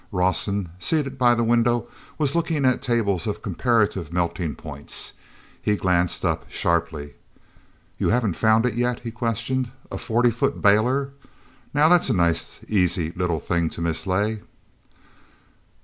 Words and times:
Rawson, 0.11 0.71
seated 0.79 1.19
by 1.19 1.35
the 1.35 1.43
window, 1.43 1.87
was 2.17 2.33
looking 2.33 2.65
at 2.65 2.81
tables 2.81 3.27
of 3.27 3.43
comparative 3.43 4.11
melting 4.11 4.55
points. 4.55 5.13
He 5.61 5.75
glanced 5.75 6.25
up 6.25 6.45
sharply. 6.49 7.13
"You 7.99 8.09
haven't 8.09 8.33
found 8.33 8.65
it 8.65 8.73
yet?" 8.73 9.01
he 9.01 9.11
questioned. 9.11 9.69
"A 9.91 9.99
forty 9.99 10.31
foot 10.31 10.59
bailer! 10.59 11.11
Now 11.71 11.87
that's 11.87 12.09
a 12.09 12.13
nice 12.15 12.61
easy 12.67 13.11
little 13.11 13.39
thing 13.39 13.69
to 13.69 13.79
mislay." 13.81 14.39